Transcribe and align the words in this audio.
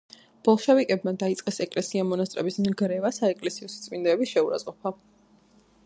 ბოლშევიკებმა 0.47 1.11
დაიწყეს 1.23 1.59
ეკლესია-მონასტრების 1.65 2.57
ნგრევა, 2.65 3.13
საეკლესიო 3.19 3.71
სიწმიდეების 3.75 4.35
შეურაცხყოფა. 4.37 4.99